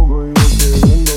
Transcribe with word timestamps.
Go, 0.00 0.06
go, 0.06 0.32
go, 0.32 0.80
go, 0.80 1.04
go, 1.04 1.09